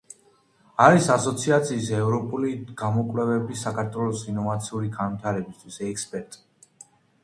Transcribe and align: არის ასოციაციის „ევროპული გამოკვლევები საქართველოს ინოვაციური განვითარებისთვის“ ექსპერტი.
არის 0.85 1.09
ასოციაციის 1.15 1.91
„ევროპული 1.99 2.55
გამოკვლევები 2.81 3.61
საქართველოს 3.67 4.27
ინოვაციური 4.35 4.93
განვითარებისთვის“ 5.01 5.83
ექსპერტი. 5.95 6.47